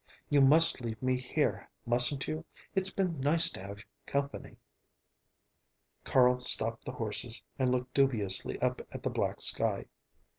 You 0.31 0.41
must 0.41 0.81
leave 0.81 0.99
me 0.99 1.15
here, 1.15 1.69
mustn't 1.85 2.27
you? 2.27 2.43
It's 2.73 2.89
been 2.89 3.19
nice 3.21 3.51
to 3.51 3.59
have 3.61 3.83
company." 4.07 4.55
Carl 6.03 6.39
stopped 6.39 6.85
the 6.85 6.93
horses 6.93 7.43
and 7.59 7.69
looked 7.69 7.93
dubiously 7.93 8.59
up 8.61 8.81
at 8.91 9.03
the 9.03 9.11
black 9.11 9.41
sky. 9.41 9.85